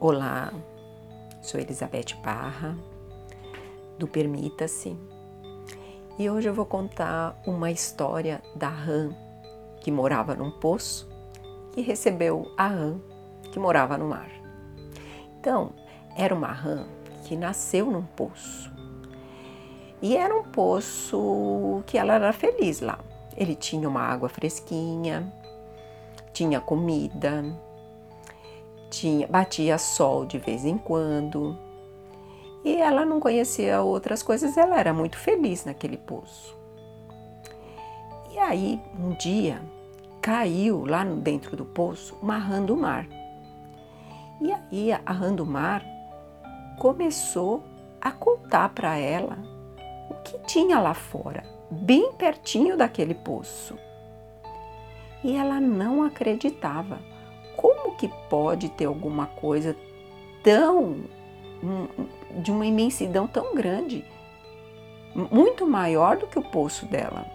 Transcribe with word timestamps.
Olá, 0.00 0.52
sou 1.42 1.58
Elizabeth 1.58 2.14
Parra, 2.22 2.78
do 3.98 4.06
Permita-se, 4.06 4.96
e 6.16 6.30
hoje 6.30 6.48
eu 6.48 6.54
vou 6.54 6.64
contar 6.64 7.36
uma 7.44 7.68
história 7.72 8.40
da 8.54 8.68
rã 8.68 9.10
que 9.80 9.90
morava 9.90 10.36
num 10.36 10.52
poço 10.52 11.08
e 11.76 11.82
recebeu 11.82 12.48
a 12.56 12.68
rã 12.68 13.00
que 13.50 13.58
morava 13.58 13.98
no 13.98 14.06
mar. 14.06 14.30
Então, 15.40 15.72
era 16.16 16.32
uma 16.32 16.52
rã 16.52 16.86
que 17.24 17.34
nasceu 17.34 17.90
num 17.90 18.04
poço 18.04 18.72
e 20.00 20.16
era 20.16 20.32
um 20.32 20.44
poço 20.44 21.82
que 21.88 21.98
ela 21.98 22.14
era 22.14 22.32
feliz 22.32 22.80
lá. 22.80 23.00
Ele 23.36 23.56
tinha 23.56 23.88
uma 23.88 24.02
água 24.02 24.28
fresquinha, 24.28 25.32
tinha 26.32 26.60
comida, 26.60 27.44
tinha, 28.90 29.26
batia 29.26 29.78
sol 29.78 30.24
de 30.24 30.38
vez 30.38 30.64
em 30.64 30.76
quando. 30.76 31.56
E 32.64 32.76
ela 32.76 33.04
não 33.04 33.20
conhecia 33.20 33.80
outras 33.80 34.22
coisas, 34.22 34.56
ela 34.56 34.78
era 34.78 34.92
muito 34.92 35.16
feliz 35.16 35.64
naquele 35.64 35.96
poço. 35.96 36.56
E 38.32 38.38
aí, 38.38 38.80
um 38.98 39.10
dia, 39.14 39.60
caiu 40.20 40.84
lá 40.84 41.04
dentro 41.04 41.56
do 41.56 41.64
poço 41.64 42.16
uma 42.20 42.38
rã 42.38 42.62
do 42.62 42.76
mar. 42.76 43.06
E 44.40 44.52
aí 44.52 44.92
a 44.92 45.12
rã 45.12 45.34
do 45.34 45.46
mar 45.46 45.84
começou 46.78 47.64
a 48.00 48.12
contar 48.12 48.68
para 48.68 48.96
ela 48.96 49.38
o 50.10 50.14
que 50.22 50.38
tinha 50.46 50.78
lá 50.78 50.94
fora, 50.94 51.42
bem 51.70 52.12
pertinho 52.12 52.76
daquele 52.76 53.14
poço. 53.14 53.76
E 55.24 55.34
ela 55.34 55.60
não 55.60 56.04
acreditava 56.04 57.00
como 57.58 57.96
que 57.96 58.06
pode 58.30 58.68
ter 58.68 58.84
alguma 58.84 59.26
coisa 59.26 59.76
tão 60.44 60.96
de 62.40 62.52
uma 62.52 62.64
imensidão 62.64 63.26
tão 63.26 63.52
grande, 63.52 64.04
muito 65.12 65.66
maior 65.66 66.16
do 66.16 66.28
que 66.28 66.38
o 66.38 66.50
poço 66.50 66.86
dela. 66.86 67.26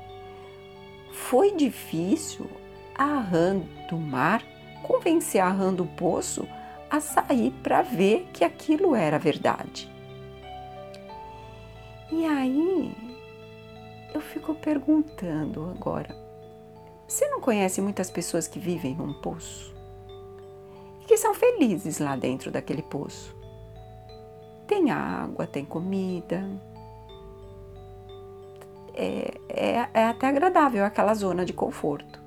Foi 1.11 1.51
difícil 1.51 2.49
a 2.95 3.19
rã 3.19 3.59
do 3.89 3.97
mar 3.97 4.41
convencer 4.81 5.41
a 5.41 5.49
rã 5.49 5.73
do 5.73 5.85
poço 5.85 6.47
a 6.89 7.01
sair 7.01 7.51
para 7.61 7.81
ver 7.81 8.29
que 8.31 8.45
aquilo 8.45 8.95
era 8.95 9.19
verdade. 9.19 9.91
E 12.09 12.25
aí 12.25 12.95
eu 14.13 14.21
fico 14.21 14.55
perguntando 14.55 15.69
agora: 15.75 16.15
você 17.05 17.27
não 17.27 17.41
conhece 17.41 17.81
muitas 17.81 18.09
pessoas 18.09 18.47
que 18.47 18.57
vivem 18.57 18.95
num 18.95 19.11
poço? 19.11 19.72
São 21.23 21.33
felizes 21.33 21.99
lá 21.99 22.17
dentro 22.17 22.51
daquele 22.51 22.81
poço. 22.81 23.33
Tem 24.67 24.91
água, 24.91 25.47
tem 25.47 25.63
comida. 25.63 26.43
É, 28.93 29.33
é, 29.47 29.89
é 29.93 30.03
até 30.03 30.27
agradável 30.27 30.83
aquela 30.83 31.13
zona 31.13 31.45
de 31.45 31.53
conforto. 31.53 32.21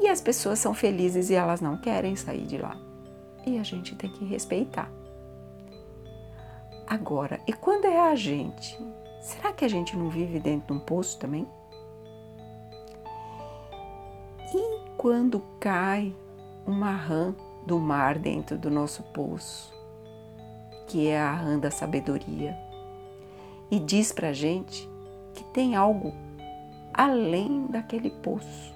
E 0.00 0.08
as 0.08 0.20
pessoas 0.20 0.58
são 0.58 0.74
felizes 0.74 1.30
e 1.30 1.34
elas 1.34 1.60
não 1.60 1.76
querem 1.76 2.16
sair 2.16 2.44
de 2.44 2.58
lá. 2.58 2.76
E 3.46 3.56
a 3.56 3.62
gente 3.62 3.94
tem 3.94 4.10
que 4.10 4.24
respeitar. 4.24 4.90
Agora, 6.88 7.40
e 7.46 7.52
quando 7.52 7.84
é 7.84 8.00
a 8.00 8.16
gente? 8.16 8.76
Será 9.20 9.52
que 9.52 9.64
a 9.64 9.68
gente 9.68 9.96
não 9.96 10.10
vive 10.10 10.40
dentro 10.40 10.66
de 10.66 10.72
um 10.72 10.84
poço 10.84 11.20
também? 11.20 11.48
E 14.52 14.80
quando 14.96 15.40
cai 15.60 16.12
uma 16.66 16.90
rã 16.90 17.32
do 17.66 17.78
mar 17.78 18.18
dentro 18.18 18.56
do 18.56 18.70
nosso 18.70 19.02
poço, 19.02 19.74
que 20.86 21.08
é 21.08 21.18
a 21.18 21.34
rã 21.34 21.58
da 21.58 21.70
sabedoria, 21.70 22.56
e 23.70 23.80
diz 23.80 24.12
para 24.12 24.28
a 24.28 24.32
gente 24.32 24.88
que 25.34 25.42
tem 25.52 25.74
algo 25.74 26.14
além 26.94 27.66
daquele 27.66 28.10
poço, 28.10 28.74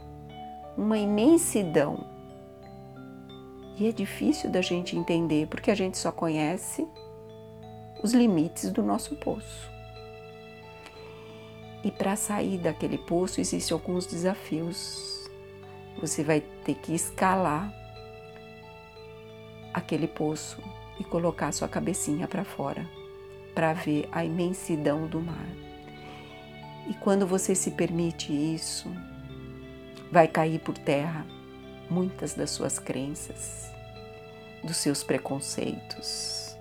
uma 0.77 0.99
imensidão. 0.99 2.05
E 3.79 3.89
é 3.89 3.93
difícil 3.93 4.51
da 4.51 4.61
gente 4.61 4.97
entender 4.97 5.47
porque 5.47 5.71
a 5.71 5.75
gente 5.75 5.97
só 5.97 6.13
conhece 6.13 6.87
os 8.03 8.13
limites 8.13 8.71
do 8.71 8.83
nosso 8.83 9.17
poço. 9.17 9.71
E 11.83 11.91
para 11.91 12.15
sair 12.15 12.59
daquele 12.59 12.99
poço 12.99 13.41
existem 13.41 13.75
alguns 13.75 14.07
desafios. 14.07 15.31
Você 15.99 16.23
vai 16.23 16.41
ter 16.41 16.75
que 16.75 16.95
escalar 16.95 17.80
aquele 19.73 20.07
poço 20.07 20.63
e 20.99 21.05
colocar 21.05 21.53
sua 21.53 21.69
cabecinha 21.69 22.29
para 22.29 22.45
fora, 22.45 22.87
para 23.55 23.73
ver 23.73 24.09
a 24.13 24.25
imensidão 24.25 25.07
do 25.07 25.21
mar. 25.21 25.49
E 26.89 26.95
quando 26.95 27.27
você 27.27 27.55
se 27.55 27.71
permite 27.71 28.33
isso, 28.33 28.91
vai 30.11 30.27
cair 30.27 30.59
por 30.61 30.77
terra 30.77 31.27
muitas 31.89 32.35
das 32.35 32.51
suas 32.51 32.79
crenças, 32.79 33.71
dos 34.63 34.77
seus 34.77 35.03
preconceitos. 35.03 36.57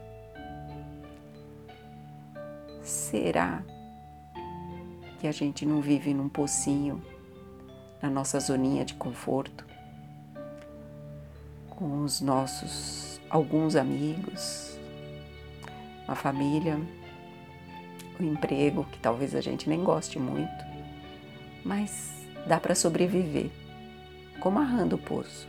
Será 2.81 3.63
que 5.19 5.27
a 5.27 5.31
gente 5.31 5.65
não 5.65 5.81
vive 5.81 6.13
num 6.13 6.29
pocinho, 6.29 7.03
na 8.01 8.09
nossa 8.09 8.39
zoninha 8.39 8.85
de 8.85 8.93
conforto? 8.93 9.68
Com 11.79 12.03
os 12.03 12.19
nossos 12.19 13.21
alguns 13.29 13.77
amigos, 13.77 14.77
uma 16.05 16.15
família, 16.15 16.77
um 18.19 18.25
emprego 18.25 18.83
que 18.91 18.99
talvez 18.99 19.33
a 19.33 19.39
gente 19.39 19.69
nem 19.69 19.81
goste 19.81 20.19
muito, 20.19 20.65
mas 21.63 22.11
dá 22.45 22.59
para 22.59 22.75
sobreviver, 22.75 23.49
como 24.41 24.59
a 24.59 24.63
rã 24.63 24.85
do 24.85 24.97
poço. 24.97 25.47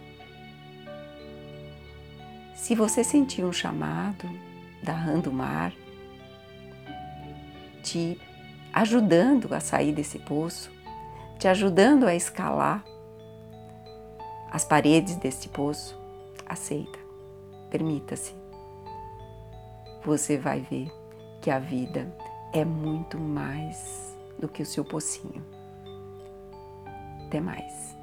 Se 2.54 2.76
você 2.76 3.02
sentir 3.02 3.44
um 3.44 3.52
chamado 3.52 4.30
da 4.84 4.92
rã 4.92 5.20
mar, 5.32 5.72
te 7.82 8.16
ajudando 8.72 9.52
a 9.52 9.58
sair 9.58 9.92
desse 9.92 10.20
poço, 10.20 10.70
te 11.41 11.48
ajudando 11.48 12.04
a 12.04 12.14
escalar 12.14 12.84
as 14.52 14.64
paredes 14.64 15.16
deste 15.16 15.48
poço, 15.48 15.99
aceita, 16.50 16.98
permita-se. 17.70 18.34
Você 20.04 20.36
vai 20.38 20.60
ver 20.60 20.90
que 21.40 21.50
a 21.50 21.58
vida 21.58 22.14
é 22.52 22.64
muito 22.64 23.18
mais 23.18 24.16
do 24.38 24.48
que 24.48 24.62
o 24.62 24.66
seu 24.66 24.84
pocinho. 24.84 25.44
Até 27.26 27.40
mais. 27.40 27.96